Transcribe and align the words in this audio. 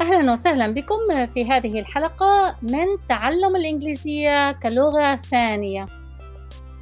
أهلا 0.00 0.32
وسهلا 0.32 0.74
بكم 0.74 1.26
في 1.34 1.44
هذه 1.44 1.80
الحلقة 1.80 2.56
من 2.62 2.86
تعلم 3.08 3.56
الإنجليزية 3.56 4.52
كلغة 4.52 5.16
ثانية 5.16 5.86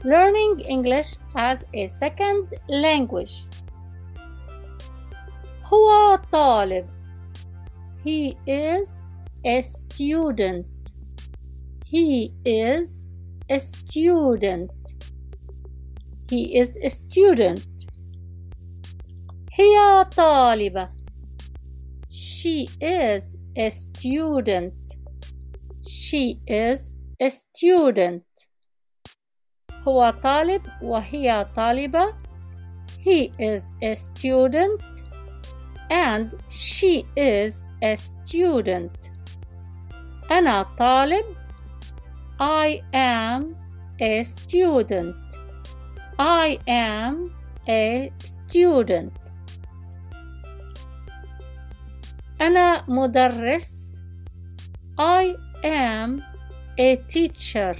Learning 0.04 0.60
English 0.60 1.18
as 1.34 1.64
a 1.74 1.86
Second 1.88 2.46
Language 2.70 3.32
هو 5.64 6.18
طالب 6.32 6.86
He 8.04 8.36
is 8.46 9.02
a 9.44 9.60
student 9.62 10.66
He 11.84 12.32
is 12.46 13.02
a 13.50 13.58
student 13.58 14.70
He 16.30 16.60
is 16.60 16.76
a 16.84 16.88
student 16.88 17.88
هي 19.52 20.04
طالبة 20.16 20.97
She 22.37 22.69
is 22.79 23.37
a 23.57 23.69
student. 23.71 24.75
She 25.81 26.39
is 26.45 26.91
a 27.19 27.29
student. 27.31 28.23
هو 29.87 30.13
طالب 30.23 30.61
وهي 30.81 31.45
طالبة. 31.55 32.13
He 32.99 33.31
is 33.39 33.71
a 33.81 33.95
student 33.95 34.81
and 35.89 36.35
she 36.49 37.03
is 37.17 37.63
a 37.81 37.95
student. 37.95 39.09
أنا 40.31 40.63
طالب. 40.77 41.25
I 42.39 42.83
am 42.93 43.55
a 43.99 44.23
student. 44.23 45.15
I 46.19 46.59
am 46.67 47.31
a 47.67 48.11
student. 48.19 49.13
أنا 52.41 52.85
مدرس 52.89 53.97
I 54.99 55.35
am 55.63 56.21
a 56.79 56.95
teacher 57.13 57.75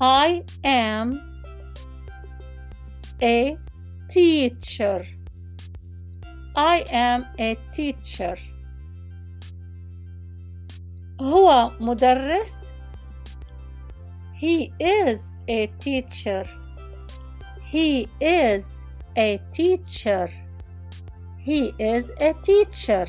I 0.00 0.42
am 0.64 1.20
a 3.22 3.56
teacher 4.10 5.06
I 6.56 6.84
am 6.90 7.24
a 7.38 7.56
teacher 7.74 8.38
هو 11.20 11.70
مدرس 11.80 12.70
He 14.42 14.72
is 14.80 15.32
a 15.48 15.66
teacher 15.78 16.44
He 17.72 18.08
is 18.20 18.84
a 19.16 19.40
teacher 19.52 20.28
He 21.47 21.73
is 21.79 22.11
a 22.19 22.33
teacher. 22.43 23.07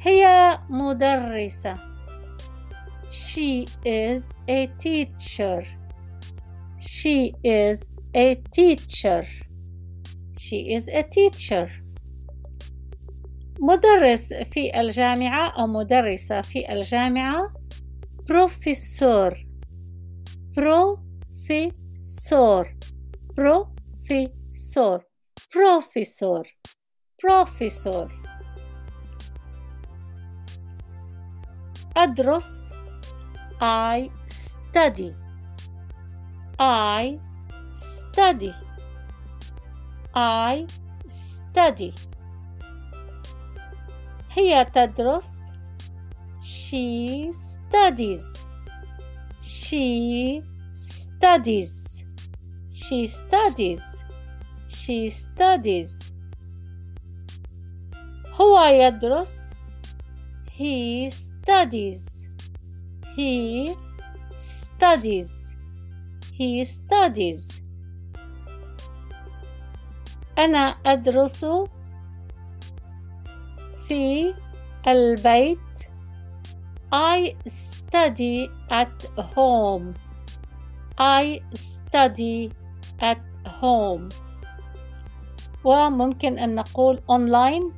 هي 0.00 0.58
مدرسة. 0.70 1.74
She 3.10 3.66
is 3.84 4.32
a 4.48 4.66
teacher. 4.78 5.64
She 6.78 7.34
is 7.44 7.88
a 8.14 8.36
teacher. 8.54 9.24
She 10.38 10.74
is 10.74 10.88
a 10.88 11.02
teacher. 11.02 11.68
مدرس 13.60 14.32
في 14.34 14.80
الجامعة 14.80 15.48
أو 15.48 15.66
مدرسة 15.66 16.40
في 16.40 16.72
الجامعة 16.72 17.54
بروفيسور 18.28 19.46
بروفيسور 20.56 21.76
بروفيسور 23.36 25.05
professor 25.49 26.43
professor 27.17 28.07
أدرس 31.97 32.71
I 33.61 34.09
study 34.27 35.13
I 36.59 37.19
study 37.73 38.53
I 40.15 40.65
study 41.07 41.93
هي 44.31 44.65
تدرس 44.65 45.41
She 46.41 47.31
studies 47.31 48.23
She 49.41 50.41
studies 50.73 52.03
She 52.71 53.07
studies 53.07 53.81
she 54.67 55.09
studies 55.09 56.11
هو 58.41 58.63
يدرس 58.63 59.51
he 60.57 61.09
studies 61.09 62.27
he 63.17 63.75
studies 64.35 65.55
he 66.33 66.63
studies 66.63 67.61
أنا 70.37 70.75
أدرس 70.85 71.45
في 73.87 74.33
البيت 74.87 75.57
I 76.93 77.35
study 77.47 78.49
at 78.69 79.05
home 79.35 79.93
I 80.97 81.41
study 81.53 82.51
at 82.99 83.21
home 83.45 84.09
وممكن 85.66 86.38
أن 86.38 86.54
نقول 86.54 87.00
أونلاين 87.10 87.72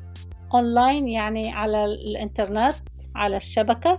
أونلاين 0.54 1.08
يعني 1.08 1.50
على 1.50 1.84
الإنترنت 1.84 2.74
على 3.14 3.36
الشبكة. 3.36 3.96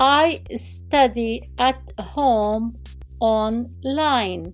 I 0.00 0.40
study 0.54 1.40
at 1.60 2.00
home 2.00 2.72
online. 3.22 4.52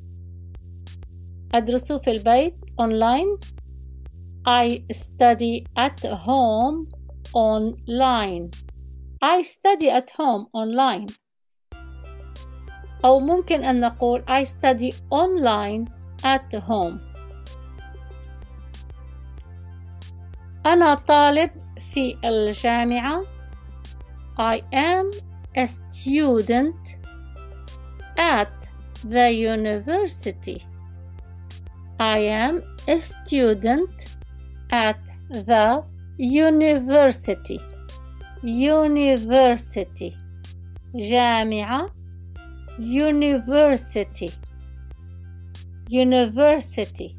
أدرس 1.54 1.92
في 1.92 2.10
البيت 2.10 2.54
أونلاين 2.80 3.38
I 4.46 4.82
study 4.92 5.64
at 5.76 6.00
home 6.26 6.88
online. 7.34 8.50
I 9.22 9.42
study 9.42 9.90
at 9.90 10.10
home 10.10 10.46
online. 10.54 11.12
أو 13.04 13.20
ممكن 13.20 13.64
أن 13.64 13.80
نقول 13.80 14.22
I 14.28 14.44
study 14.44 14.94
online 15.10 15.88
at 16.24 16.54
home. 16.54 17.07
أنا 20.66 20.94
طالب 20.94 21.50
في 21.92 22.16
الجامعة 22.24 23.22
I 24.38 24.62
am 24.72 25.06
a 25.56 25.66
student 25.66 26.98
at 28.16 28.52
the 29.04 29.32
university 29.32 30.62
I 31.98 32.18
am 32.46 32.62
a 32.88 33.00
student 33.00 34.16
at 34.70 35.00
the 35.30 35.82
university 36.18 37.60
university 38.42 40.12
جامعة 40.94 41.90
university 42.78 44.30
university 45.90 47.17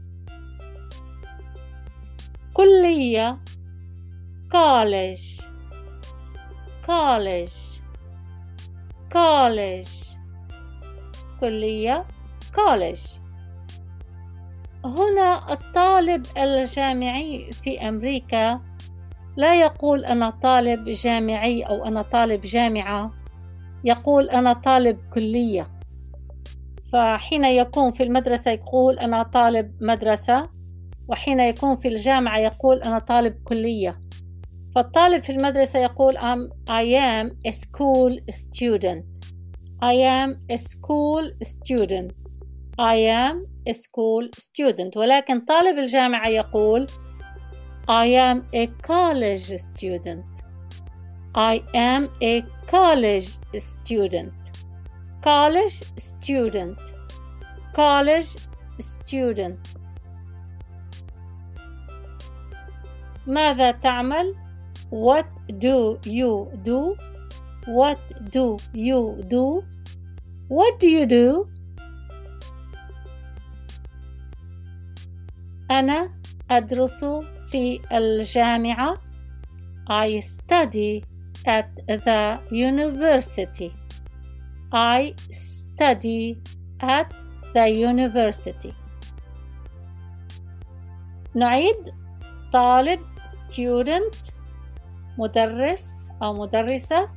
كلية. 2.60 3.40
College. 4.52 5.44
College. 6.88 7.82
College. 9.14 10.18
كلية. 11.40 12.06
College. 12.54 13.20
هنا 14.86 15.54
الطالب 15.54 16.26
الجامعي 16.38 17.52
في 17.52 17.90
أمريكا 17.90 18.62
لا 19.38 19.62
يقول 19.62 20.06
أنا 20.06 20.30
طالب 20.30 20.90
جامعي 20.90 21.64
أو 21.64 21.86
أنا 21.86 22.02
طالب 22.02 22.42
جامعة. 22.42 23.12
يقول 23.84 24.30
أنا 24.30 24.54
طالب 24.54 24.98
كلية. 25.14 25.72
فحين 26.94 27.46
يكون 27.46 27.92
في 27.92 28.04
المدرسة 28.04 28.52
يقول 28.52 29.00
أنا 29.00 29.24
طالب 29.24 29.72
مدرسة. 29.82 30.59
وحين 31.10 31.40
يكون 31.40 31.78
في 31.78 31.88
الجامعة 31.88 32.40
يقول 32.40 32.82
أنا 32.82 33.00
طالب 33.00 33.44
كلية 33.44 34.00
فالطالب 34.76 35.24
في 35.24 35.32
المدرسة 35.32 35.80
يقول 35.80 36.18
I'm, 36.18 36.70
I 36.70 36.84
am 36.84 37.32
a 37.48 37.52
school 37.52 38.20
student 38.32 39.04
I 39.82 39.94
am 39.94 40.30
a 40.52 40.58
school 40.58 41.32
student 41.44 42.12
I 42.80 42.96
am 42.96 43.46
a 43.70 43.74
school 43.74 44.30
student 44.38 44.98
ولكن 44.98 45.40
طالب 45.40 45.78
الجامعة 45.78 46.28
يقول 46.28 46.88
I 47.90 48.06
am 48.06 48.44
a 48.56 48.68
college 48.88 49.54
student 49.58 50.24
I 51.36 51.62
am 51.74 52.10
a 52.22 52.44
college 52.72 53.30
student 53.58 54.34
college 55.24 55.84
student 55.98 56.78
college 57.76 58.30
student 58.80 59.79
ماذا 63.30 63.72
تعمل 63.72 64.36
What 64.90 65.26
do 65.60 66.00
you 66.06 66.50
do? 66.64 66.96
What 67.68 68.00
do 68.36 68.58
you 68.74 69.22
do? 69.30 69.64
What 70.50 70.80
do 70.80 70.88
you 70.88 71.06
do? 71.06 71.48
أنا 75.72 76.12
أدرس 76.52 77.06
في 77.52 77.80
الجامعة. 77.92 78.98
I 79.90 80.20
study 80.20 81.04
at 81.46 81.70
the 81.88 82.40
university. 82.52 83.72
I 84.72 85.14
study 85.32 86.42
at 86.82 87.14
the 87.54 87.70
university. 87.70 88.74
نعيد 91.36 91.94
طالب 92.54 93.00
student 93.30 94.16
مدرس 95.18 96.10
أو 96.22 96.34
مدرسة 96.34 97.10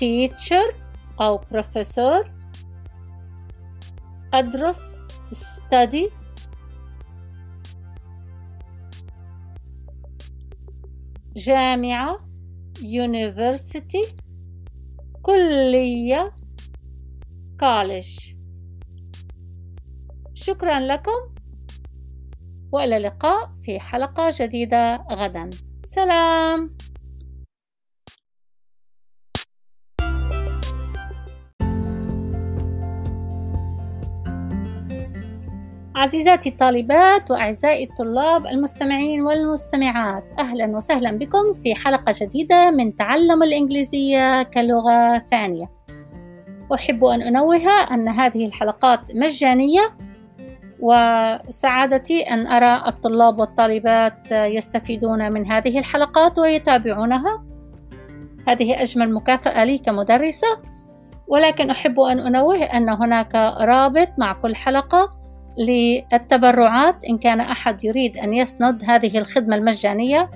teacher 0.00 0.74
أو 1.20 1.38
professor 1.38 2.28
أدرس 4.34 4.94
study 5.32 6.10
جامعة 11.36 12.18
university 12.80 14.08
كلية 15.22 16.34
college 17.62 18.34
شكرا 20.34 20.80
لكم 20.80 21.34
وإلى 22.72 22.96
اللقاء 22.96 23.50
في 23.64 23.80
حلقة 23.80 24.32
جديدة. 24.40 24.96
غدا. 25.12 25.50
سلام. 25.84 26.76
عزيزاتي 35.94 36.48
الطالبات 36.48 37.30
وأعزائي 37.30 37.84
الطلاب 37.84 38.46
المستمعين 38.46 39.22
والمستمعات 39.22 40.24
أهلا 40.38 40.76
وسهلا 40.76 41.18
بكم 41.18 41.54
في 41.62 41.74
حلقة 41.74 42.14
جديدة 42.20 42.70
من 42.70 42.96
تعلم 42.96 43.42
الإنجليزية 43.42 44.42
كلغة 44.42 45.18
ثانية. 45.18 45.72
أحب 46.74 47.04
أن 47.04 47.22
أنوه 47.22 47.68
أن 47.90 48.08
هذه 48.08 48.46
الحلقات 48.46 49.00
مجانية 49.14 49.96
وسعادتي 50.82 52.22
أن 52.22 52.46
أرى 52.46 52.88
الطلاب 52.88 53.38
والطالبات 53.38 54.32
يستفيدون 54.32 55.32
من 55.32 55.52
هذه 55.52 55.78
الحلقات 55.78 56.38
ويتابعونها. 56.38 57.44
هذه 58.48 58.82
أجمل 58.82 59.14
مكافأة 59.14 59.64
لي 59.64 59.78
كمدرسة 59.78 60.46
ولكن 61.28 61.70
أحب 61.70 62.00
أن 62.00 62.18
أنوه 62.18 62.62
أن 62.62 62.88
هناك 62.88 63.34
رابط 63.60 64.08
مع 64.18 64.32
كل 64.32 64.56
حلقة 64.56 65.10
للتبرعات. 65.58 67.04
إن 67.04 67.18
كان 67.18 67.40
أحد 67.40 67.84
يريد 67.84 68.18
أن 68.18 68.34
يسند 68.34 68.84
هذه 68.84 69.18
الخدمة 69.18 69.56
المجانية 69.56 70.30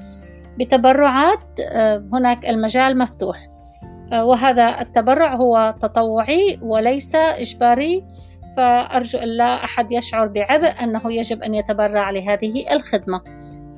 بتبرعات 0.59 1.61
هناك 2.13 2.47
المجال 2.47 2.99
مفتوح. 2.99 3.39
وهذا 4.13 4.81
التبرع 4.81 5.35
هو 5.35 5.75
تطوعي 5.83 6.59
وليس 6.63 7.15
إجباري. 7.15 8.05
فأرجو 8.57 9.19
أن 9.19 9.29
لا 9.29 9.65
أحد 9.65 9.93
يشعر 9.93 10.27
بعبء 10.27 10.83
أنه 10.83 11.13
يجب 11.13 11.43
أن 11.43 11.55
يتبرع 11.55 12.11
لهذه 12.11 12.73
الخدمة. 12.73 13.21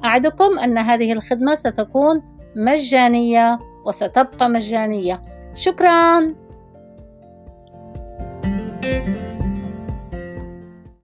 أعدكم 0.05 0.59
أن 0.59 0.79
هذه 0.79 1.13
الخدمة 1.13 1.55
ستكون 1.55 2.23
مجانية 2.57 3.59
وستبقى 3.87 4.49
مجانية. 4.49 5.23
شكراً. 5.55 6.48